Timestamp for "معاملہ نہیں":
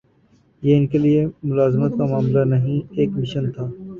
2.05-2.79